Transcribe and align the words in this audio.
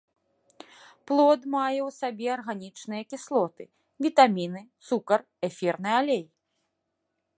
Плод 1.09 1.41
мае 1.55 1.81
ў 1.87 1.89
сабе 2.01 2.27
арганічныя 2.37 3.03
кіслоты, 3.11 3.63
вітаміны, 4.07 4.61
цукар, 4.89 5.19
эфірны 5.51 5.91
алей. 6.01 6.23